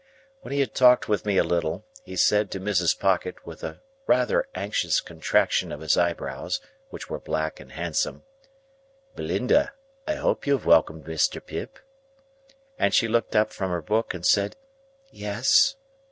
[0.41, 2.97] When he had talked with me a little, he said to Mrs.
[2.99, 8.23] Pocket, with a rather anxious contraction of his eyebrows, which were black and handsome,
[9.15, 9.73] "Belinda,
[10.07, 11.39] I hope you have welcomed Mr.
[11.39, 11.77] Pip?"
[12.79, 14.55] And she looked up from her book, and said,
[15.11, 15.75] "Yes."